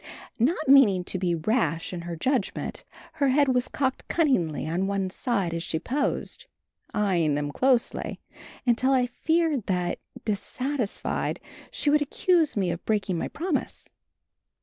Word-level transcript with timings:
Not 0.39 0.67
meaning 0.67 1.03
to 1.03 1.19
be 1.19 1.35
rash 1.35 1.93
in 1.93 2.01
her 2.01 2.15
judgment, 2.15 2.83
her 3.21 3.29
head 3.29 3.49
was 3.49 3.67
cocked 3.67 4.07
cunningly 4.07 4.65
on 4.67 4.87
one 4.87 5.11
side 5.11 5.53
as 5.53 5.61
she 5.61 5.77
poised, 5.77 6.47
eyeing 6.91 7.35
them 7.35 7.51
closely, 7.51 8.19
until 8.65 8.93
I 8.93 9.05
feared 9.05 9.67
that, 9.67 9.99
dissatisfied, 10.25 11.39
she 11.69 11.91
would 11.91 12.01
accuse 12.01 12.57
me 12.57 12.71
of 12.71 12.83
breaking 12.83 13.19
my 13.19 13.27
promise. 13.27 13.89